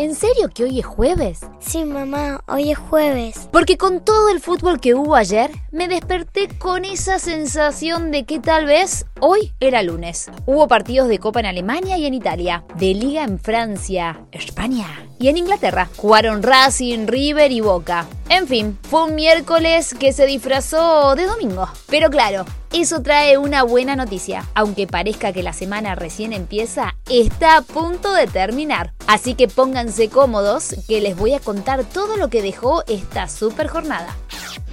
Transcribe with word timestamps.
¿En 0.00 0.14
serio 0.14 0.48
que 0.48 0.64
hoy 0.64 0.80
es 0.80 0.86
jueves? 0.86 1.40
Sí, 1.58 1.84
mamá, 1.84 2.42
hoy 2.48 2.70
es 2.70 2.78
jueves. 2.78 3.50
Porque 3.52 3.76
con 3.76 4.02
todo 4.02 4.30
el 4.30 4.40
fútbol 4.40 4.80
que 4.80 4.94
hubo 4.94 5.14
ayer, 5.14 5.50
me 5.72 5.88
desperté 5.88 6.48
con 6.56 6.86
esa 6.86 7.18
sensación 7.18 8.10
de 8.10 8.24
que 8.24 8.40
tal 8.40 8.64
vez 8.64 9.04
hoy 9.20 9.52
era 9.60 9.82
lunes. 9.82 10.30
Hubo 10.46 10.66
partidos 10.68 11.08
de 11.08 11.18
Copa 11.18 11.40
en 11.40 11.46
Alemania 11.46 11.96
y 11.96 12.06
en 12.06 12.14
Italia, 12.14 12.64
de 12.76 12.94
Liga 12.94 13.24
en 13.24 13.38
Francia, 13.38 14.20
España 14.32 14.86
y 15.18 15.28
en 15.28 15.36
Inglaterra. 15.36 15.88
Jugaron 15.96 16.42
Racing, 16.42 17.06
River 17.06 17.52
y 17.52 17.60
Boca. 17.60 18.06
En 18.28 18.46
fin, 18.46 18.78
fue 18.82 19.04
un 19.04 19.14
miércoles 19.14 19.94
que 19.94 20.12
se 20.12 20.26
disfrazó 20.26 21.14
de 21.14 21.26
domingo. 21.26 21.68
Pero 21.88 22.10
claro, 22.10 22.44
eso 22.72 23.02
trae 23.02 23.36
una 23.36 23.62
buena 23.62 23.96
noticia. 23.96 24.46
Aunque 24.54 24.86
parezca 24.86 25.32
que 25.32 25.42
la 25.42 25.52
semana 25.52 25.94
recién 25.94 26.32
empieza, 26.32 26.94
está 27.08 27.56
a 27.56 27.62
punto 27.62 28.12
de 28.12 28.26
terminar. 28.26 28.92
Así 29.06 29.34
que 29.34 29.48
pónganse 29.48 30.08
cómodos 30.08 30.74
que 30.88 31.00
les 31.00 31.16
voy 31.16 31.34
a 31.34 31.40
contar 31.40 31.84
todo 31.84 32.16
lo 32.16 32.28
que 32.28 32.42
dejó 32.42 32.84
esta 32.86 33.28
super 33.28 33.68
jornada. 33.68 34.16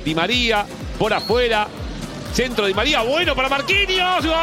Di 0.05 0.15
María, 0.15 0.65
por 0.99 1.13
afuera, 1.13 1.67
centro 2.37 2.67
de 2.67 2.73
María, 2.75 3.01
bueno 3.01 3.35
para 3.35 3.49
Marquinhos. 3.49 4.23
¡Gol! 4.23 4.35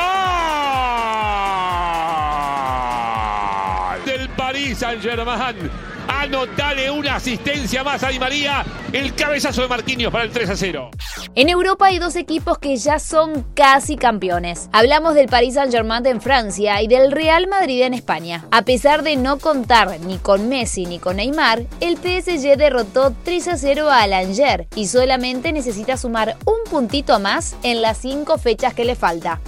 Del 4.04 4.28
París 4.30 4.78
Saint-Germain 4.78 5.70
Anotale 6.08 6.90
una 6.90 7.14
asistencia 7.14 7.84
más 7.84 8.02
a 8.02 8.08
Di 8.08 8.18
María. 8.18 8.64
El 8.92 9.14
cabezazo 9.14 9.62
de 9.62 9.68
Marquinhos 9.68 10.12
para 10.12 10.24
el 10.24 10.32
3 10.32 10.50
a 10.50 10.56
0. 10.56 10.90
En 11.34 11.48
Europa 11.48 11.86
hay 11.86 11.98
dos 11.98 12.16
equipos 12.16 12.58
que 12.58 12.76
ya 12.76 12.98
son 12.98 13.44
casi 13.54 13.96
campeones. 13.96 14.68
Hablamos 14.72 15.14
del 15.14 15.28
Paris 15.28 15.54
Saint-Germain 15.54 16.06
en 16.06 16.20
Francia 16.20 16.80
y 16.82 16.86
del 16.86 17.12
Real 17.12 17.46
Madrid 17.48 17.82
en 17.82 17.94
España. 17.94 18.44
A 18.50 18.62
pesar 18.62 19.02
de 19.02 19.16
no 19.16 19.38
contar 19.38 20.00
ni 20.00 20.18
con 20.18 20.48
Messi 20.48 20.86
ni 20.86 20.98
con 20.98 21.16
Neymar, 21.16 21.64
el 21.80 21.96
PSG 21.96 22.56
derrotó 22.56 23.14
3 23.24 23.48
a 23.48 23.56
0 23.56 23.90
a 23.90 24.02
Alanger 24.02 24.68
y 24.74 24.86
solamente 24.86 25.52
necesita 25.52 25.96
sumar 25.96 26.36
un 26.44 26.70
puntito 26.70 27.18
más 27.18 27.56
en 27.62 27.82
las 27.82 27.98
cinco 27.98 28.38
fechas 28.38 28.74
que 28.74 28.84
le 28.84 28.94
falta. 28.94 29.40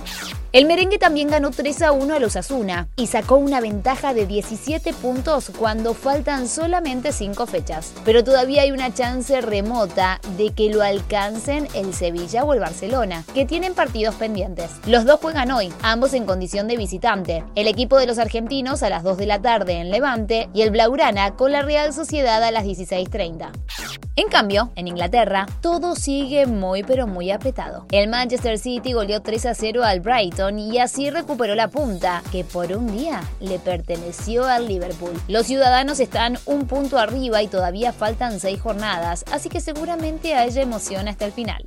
El 0.56 0.64
merengue 0.64 0.96
también 0.96 1.28
ganó 1.28 1.50
3 1.50 1.82
a 1.82 1.92
1 1.92 2.14
a 2.14 2.18
los 2.18 2.34
Asuna 2.34 2.88
y 2.96 3.08
sacó 3.08 3.36
una 3.36 3.60
ventaja 3.60 4.14
de 4.14 4.24
17 4.24 4.94
puntos 4.94 5.52
cuando 5.58 5.92
faltan 5.92 6.48
solamente 6.48 7.12
5 7.12 7.46
fechas. 7.46 7.92
Pero 8.06 8.24
todavía 8.24 8.62
hay 8.62 8.70
una 8.70 8.94
chance 8.94 9.38
remota 9.42 10.18
de 10.38 10.52
que 10.52 10.70
lo 10.70 10.82
alcancen 10.82 11.68
el 11.74 11.92
Sevilla 11.92 12.42
o 12.44 12.54
el 12.54 12.60
Barcelona, 12.60 13.22
que 13.34 13.44
tienen 13.44 13.74
partidos 13.74 14.14
pendientes. 14.14 14.70
Los 14.86 15.04
dos 15.04 15.20
juegan 15.20 15.50
hoy, 15.50 15.70
ambos 15.82 16.14
en 16.14 16.24
condición 16.24 16.68
de 16.68 16.78
visitante. 16.78 17.44
El 17.54 17.66
equipo 17.66 17.98
de 17.98 18.06
los 18.06 18.16
argentinos 18.16 18.82
a 18.82 18.88
las 18.88 19.02
2 19.02 19.18
de 19.18 19.26
la 19.26 19.42
tarde 19.42 19.74
en 19.74 19.90
Levante 19.90 20.48
y 20.54 20.62
el 20.62 20.70
Blaurana 20.70 21.34
con 21.36 21.52
la 21.52 21.60
Real 21.60 21.92
Sociedad 21.92 22.42
a 22.42 22.50
las 22.50 22.64
16.30. 22.64 24.05
En 24.18 24.28
cambio, 24.28 24.72
en 24.76 24.88
Inglaterra, 24.88 25.46
todo 25.60 25.94
sigue 25.94 26.46
muy 26.46 26.82
pero 26.82 27.06
muy 27.06 27.30
apretado. 27.30 27.84
El 27.92 28.08
Manchester 28.08 28.58
City 28.58 28.94
goleó 28.94 29.20
3 29.20 29.44
a 29.44 29.54
0 29.54 29.84
al 29.84 30.00
Brighton 30.00 30.58
y 30.58 30.78
así 30.78 31.10
recuperó 31.10 31.54
la 31.54 31.68
punta, 31.68 32.22
que 32.32 32.42
por 32.42 32.72
un 32.72 32.96
día 32.96 33.20
le 33.40 33.58
perteneció 33.58 34.46
al 34.46 34.68
Liverpool. 34.68 35.20
Los 35.28 35.44
ciudadanos 35.44 36.00
están 36.00 36.38
un 36.46 36.66
punto 36.66 36.98
arriba 36.98 37.42
y 37.42 37.48
todavía 37.48 37.92
faltan 37.92 38.40
6 38.40 38.58
jornadas, 38.58 39.22
así 39.30 39.50
que 39.50 39.60
seguramente 39.60 40.34
haya 40.34 40.62
emoción 40.62 41.08
hasta 41.08 41.26
el 41.26 41.32
final. 41.32 41.62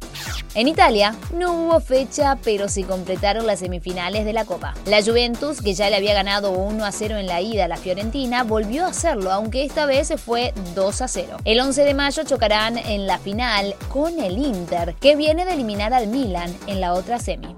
En 0.55 0.67
Italia 0.67 1.15
no 1.33 1.53
hubo 1.53 1.79
fecha, 1.79 2.37
pero 2.43 2.67
se 2.67 2.83
completaron 2.83 3.45
las 3.45 3.59
semifinales 3.59 4.25
de 4.25 4.33
la 4.33 4.45
Copa. 4.45 4.73
La 4.85 5.03
Juventus, 5.03 5.61
que 5.61 5.73
ya 5.73 5.89
le 5.89 5.95
había 5.95 6.13
ganado 6.13 6.51
1 6.51 6.83
a 6.83 6.91
0 6.91 7.17
en 7.17 7.27
la 7.27 7.41
ida 7.41 7.65
a 7.65 7.67
la 7.67 7.77
Fiorentina, 7.77 8.43
volvió 8.43 8.85
a 8.85 8.89
hacerlo, 8.89 9.31
aunque 9.31 9.63
esta 9.63 9.85
vez 9.85 10.13
fue 10.23 10.53
2 10.75 11.01
a 11.01 11.07
0. 11.07 11.37
El 11.45 11.59
11 11.59 11.83
de 11.83 11.93
mayo 11.93 12.23
chocarán 12.23 12.77
en 12.77 13.07
la 13.07 13.19
final 13.19 13.75
con 13.89 14.19
el 14.19 14.37
Inter, 14.37 14.95
que 14.99 15.15
viene 15.15 15.45
de 15.45 15.53
eliminar 15.53 15.93
al 15.93 16.07
Milan 16.07 16.55
en 16.67 16.81
la 16.81 16.93
otra 16.93 17.19
semi. 17.19 17.55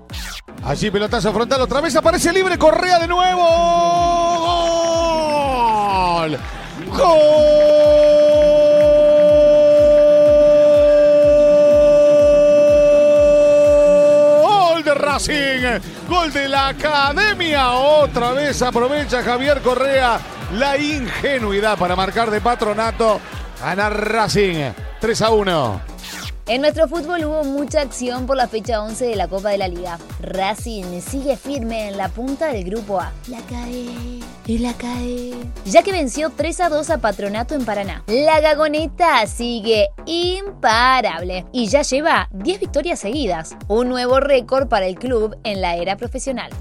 Allí 0.63 0.91
pelotazo 0.91 1.33
frontal, 1.33 1.61
otra 1.61 1.81
vez 1.81 1.95
aparece 1.95 2.31
libre, 2.31 2.57
Correa 2.57 2.99
de 2.99 3.07
nuevo. 3.07 3.41
¡Gol! 6.21 6.37
¡Gol! 6.95 7.60
Gol 16.09 16.31
de 16.33 16.49
la 16.49 16.69
Academia. 16.69 17.71
Otra 17.71 18.31
vez 18.31 18.61
aprovecha 18.61 19.23
Javier 19.23 19.61
Correa 19.61 20.19
la 20.53 20.77
ingenuidad 20.77 21.77
para 21.77 21.95
marcar 21.95 22.29
de 22.29 22.41
patronato. 22.41 23.19
Gana 23.61 23.89
Racing 23.89 24.71
3 24.99 25.21
a 25.21 25.29
1. 25.31 25.81
En 26.47 26.61
nuestro 26.61 26.87
fútbol 26.87 27.23
hubo 27.23 27.43
mucha 27.43 27.81
acción 27.81 28.25
por 28.25 28.35
la 28.35 28.47
fecha 28.47 28.81
11 28.81 29.05
de 29.05 29.15
la 29.15 29.27
Copa 29.27 29.49
de 29.49 29.57
la 29.57 29.67
Liga. 29.67 29.99
Racing 30.21 30.99
sigue 30.99 31.37
firme 31.37 31.87
en 31.87 31.97
la 31.97 32.09
punta 32.09 32.47
del 32.47 32.63
grupo 32.65 32.99
A. 32.99 33.13
La 33.27 33.37
cae 33.41 34.19
y 34.47 34.57
la 34.57 34.73
cae. 34.73 35.33
Ya 35.65 35.83
que 35.83 35.91
venció 35.91 36.31
3 36.31 36.61
a 36.61 36.69
2 36.69 36.89
a 36.89 36.97
Patronato 36.97 37.55
en 37.55 37.63
Paraná. 37.63 38.03
La 38.07 38.41
Gagoneta 38.41 39.25
sigue 39.27 39.91
imparable 40.05 41.45
y 41.51 41.67
ya 41.67 41.81
lleva 41.81 42.27
10 42.31 42.59
victorias 42.59 42.99
seguidas, 42.99 43.55
un 43.67 43.89
nuevo 43.89 44.19
récord 44.19 44.67
para 44.67 44.85
el 44.85 44.95
club 44.95 45.37
en 45.43 45.61
la 45.61 45.75
era 45.75 45.97
profesional. 45.97 46.51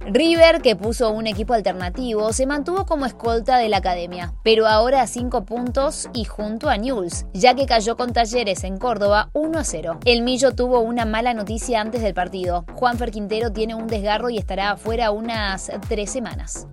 River, 0.00 0.62
que 0.62 0.76
puso 0.76 1.10
un 1.10 1.26
equipo 1.26 1.54
alternativo, 1.54 2.32
se 2.32 2.46
mantuvo 2.46 2.86
como 2.86 3.06
escolta 3.06 3.58
de 3.58 3.68
la 3.68 3.78
academia, 3.78 4.32
pero 4.42 4.66
ahora 4.66 5.02
a 5.02 5.06
5 5.06 5.44
puntos 5.44 6.08
y 6.14 6.24
junto 6.24 6.68
a 6.70 6.76
Newell's, 6.76 7.26
ya 7.34 7.54
que 7.54 7.66
cayó 7.66 7.96
con 7.96 8.12
Talleres 8.12 8.64
en 8.64 8.78
Córdoba 8.78 9.30
1 9.34 9.58
a 9.58 9.64
0. 9.64 10.00
El 10.04 10.22
Millo 10.22 10.54
tuvo 10.54 10.80
una 10.80 11.04
mala 11.04 11.34
noticia 11.34 11.80
antes 11.80 12.02
del 12.02 12.14
partido. 12.14 12.64
Juanfer 12.74 13.10
Quintero 13.10 13.52
tiene 13.52 13.74
un 13.74 13.86
desgarro 13.86 14.30
y 14.30 14.38
estará 14.38 14.70
afuera 14.70 15.10
unas 15.10 15.70
3 15.88 16.10
semanas. 16.10 16.66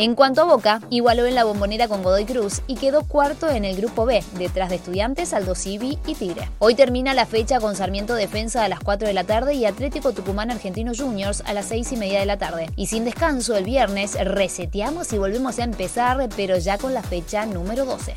En 0.00 0.14
cuanto 0.14 0.40
a 0.40 0.44
Boca, 0.44 0.80
igualó 0.88 1.26
en 1.26 1.34
la 1.34 1.44
bombonera 1.44 1.86
con 1.86 2.02
Godoy 2.02 2.24
Cruz 2.24 2.62
y 2.66 2.76
quedó 2.76 3.02
cuarto 3.02 3.50
en 3.50 3.66
el 3.66 3.76
grupo 3.76 4.06
B, 4.06 4.24
detrás 4.38 4.70
de 4.70 4.76
Estudiantes, 4.76 5.34
Aldo 5.34 5.54
Civi 5.54 5.98
y 6.06 6.14
Tigre. 6.14 6.48
Hoy 6.58 6.74
termina 6.74 7.12
la 7.12 7.26
fecha 7.26 7.60
con 7.60 7.76
Sarmiento 7.76 8.14
Defensa 8.14 8.64
a 8.64 8.68
las 8.70 8.80
4 8.80 9.06
de 9.06 9.12
la 9.12 9.24
tarde 9.24 9.52
y 9.52 9.66
Atlético 9.66 10.12
Tucumán 10.12 10.50
Argentino 10.50 10.92
Juniors 10.96 11.42
a 11.44 11.52
las 11.52 11.66
6 11.66 11.92
y 11.92 11.96
media 11.98 12.20
de 12.20 12.24
la 12.24 12.38
tarde. 12.38 12.70
Y 12.76 12.86
sin 12.86 13.04
descanso 13.04 13.54
el 13.58 13.64
viernes 13.64 14.16
reseteamos 14.18 15.12
y 15.12 15.18
volvemos 15.18 15.58
a 15.58 15.64
empezar, 15.64 16.30
pero 16.34 16.56
ya 16.56 16.78
con 16.78 16.94
la 16.94 17.02
fecha 17.02 17.44
número 17.44 17.84
12. 17.84 18.16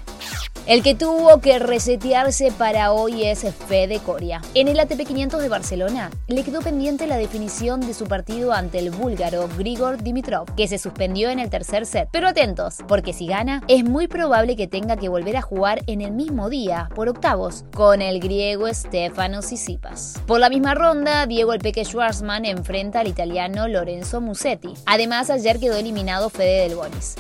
El 0.66 0.82
que 0.82 0.96
tuvo 0.96 1.42
que 1.42 1.60
resetearse 1.60 2.50
para 2.58 2.94
hoy 2.94 3.26
es 3.26 3.46
Fede 3.68 4.00
Coria. 4.00 4.42
En 4.54 4.70
el 4.70 4.80
ATP 4.80 5.06
500 5.06 5.42
de 5.42 5.50
Barcelona 5.50 6.10
le 6.28 6.42
quedó 6.44 6.62
pendiente 6.62 7.06
la 7.06 7.18
definición 7.18 7.82
de 7.82 7.94
su 7.94 8.06
partido 8.06 8.54
ante 8.54 8.80
el 8.80 8.90
búlgaro 8.90 9.50
Grigor 9.58 10.02
Dimitrov, 10.02 10.56
que 10.56 10.70
se 10.70 10.78
suspendió 10.78 11.30
en 11.30 11.40
el 11.40 11.50
tercer 11.50 11.86
set. 11.86 12.08
Pero 12.14 12.30
atentos, 12.30 12.78
porque 12.88 13.12
si 13.12 13.28
gana, 13.28 13.62
es 13.68 13.84
muy 13.84 14.08
probable 14.08 14.56
que 14.56 14.70
tenga 14.70 14.96
que 14.96 15.10
volver 15.10 15.36
a 15.36 15.42
jugar 15.42 15.82
en 15.88 16.00
el 16.00 16.12
mismo 16.12 16.50
día, 16.50 16.88
por 16.96 17.10
octavos, 17.10 17.66
con 17.74 18.02
el 18.02 18.22
griego 18.22 18.74
Stefano 18.74 19.42
Tsitsipas. 19.42 20.22
Por 20.26 20.40
la 20.40 20.50
misma 20.50 20.76
ronda, 20.76 21.26
Diego 21.26 21.52
El 21.52 21.60
Peque 21.60 21.84
Schwarzman 21.84 22.46
enfrenta 22.46 23.02
al 23.02 23.08
italiano 23.08 23.68
Lorenzo 23.68 24.22
Musetti. 24.22 24.74
Además, 24.86 25.30
ayer 25.30 25.60
quedó 25.60 25.76
eliminado 25.76 26.30
Fede 26.30 26.62
Del 26.62 26.76
Bonis. 26.76 27.16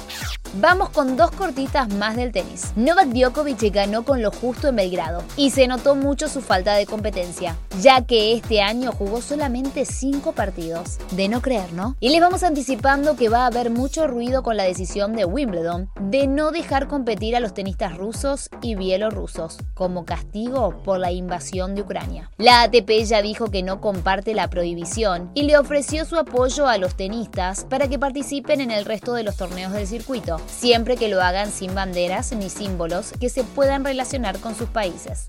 Vamos 0.57 0.91
con 0.91 1.17
dos 1.17 1.31
cortitas 1.31 1.91
más 1.95 2.15
del 2.15 2.31
tenis. 2.31 2.73
Novak 2.75 3.07
Djokovic 3.07 3.73
ganó 3.73 4.05
con 4.05 4.21
lo 4.21 4.29
justo 4.29 4.67
en 4.67 4.75
Belgrado 4.75 5.23
y 5.35 5.49
se 5.49 5.67
notó 5.67 5.95
mucho 5.95 6.27
su 6.27 6.41
falta 6.41 6.75
de 6.75 6.85
competencia, 6.85 7.57
ya 7.81 8.05
que 8.05 8.33
este 8.33 8.61
año 8.61 8.91
jugó 8.91 9.23
solamente 9.23 9.83
5 9.83 10.33
partidos. 10.33 10.99
De 11.13 11.27
no 11.27 11.41
creer, 11.41 11.73
¿no? 11.73 11.95
Y 11.99 12.09
les 12.09 12.21
vamos 12.21 12.43
anticipando 12.43 13.15
que 13.15 13.29
va 13.29 13.39
a 13.39 13.47
haber 13.47 13.71
mucho 13.71 14.05
ruido 14.05 14.43
con 14.43 14.55
la 14.55 14.63
decisión 14.63 15.13
de 15.13 15.25
Wimbledon 15.25 15.89
de 15.99 16.27
no 16.27 16.51
dejar 16.51 16.87
competir 16.87 17.35
a 17.35 17.39
los 17.39 17.55
tenistas 17.55 17.97
rusos 17.97 18.51
y 18.61 18.75
bielorrusos 18.75 19.57
como 19.73 20.05
castigo 20.05 20.83
por 20.83 20.99
la 20.99 21.11
invasión 21.11 21.73
de 21.73 21.81
Ucrania. 21.81 22.29
La 22.37 22.61
ATP 22.61 22.91
ya 23.05 23.23
dijo 23.23 23.49
que 23.49 23.63
no 23.63 23.81
comparte 23.81 24.35
la 24.35 24.51
prohibición 24.51 25.31
y 25.33 25.43
le 25.43 25.57
ofreció 25.57 26.05
su 26.05 26.15
apoyo 26.15 26.67
a 26.67 26.77
los 26.77 26.93
tenistas 26.93 27.65
para 27.65 27.87
que 27.87 27.97
participen 27.97 28.61
en 28.61 28.69
el 28.69 28.85
resto 28.85 29.15
de 29.15 29.23
los 29.23 29.35
torneos 29.35 29.73
del 29.73 29.87
circuito 29.87 30.42
siempre 30.47 30.97
que 30.97 31.09
lo 31.09 31.21
hagan 31.21 31.51
sin 31.51 31.75
banderas 31.75 32.31
ni 32.33 32.49
símbolos 32.49 33.11
que 33.19 33.29
se 33.29 33.43
puedan 33.43 33.83
relacionar 33.83 34.39
con 34.39 34.55
sus 34.55 34.69
países. 34.69 35.27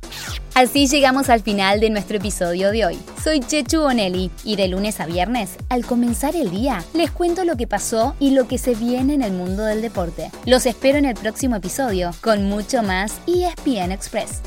Así 0.54 0.86
llegamos 0.86 1.30
al 1.30 1.42
final 1.42 1.80
de 1.80 1.90
nuestro 1.90 2.16
episodio 2.16 2.70
de 2.70 2.86
hoy. 2.86 2.98
Soy 3.22 3.40
Chechu 3.40 3.80
Bonelli 3.80 4.30
y 4.44 4.56
de 4.56 4.68
lunes 4.68 5.00
a 5.00 5.06
viernes, 5.06 5.56
al 5.68 5.84
comenzar 5.84 6.36
el 6.36 6.50
día, 6.50 6.84
les 6.94 7.10
cuento 7.10 7.44
lo 7.44 7.56
que 7.56 7.66
pasó 7.66 8.14
y 8.20 8.30
lo 8.30 8.46
que 8.46 8.58
se 8.58 8.74
viene 8.74 9.14
en 9.14 9.22
el 9.22 9.32
mundo 9.32 9.64
del 9.64 9.82
deporte. 9.82 10.30
Los 10.46 10.66
espero 10.66 10.98
en 10.98 11.06
el 11.06 11.14
próximo 11.14 11.56
episodio 11.56 12.12
con 12.20 12.48
mucho 12.48 12.82
más 12.82 13.14
ESPN 13.26 13.90
Express. 13.90 14.42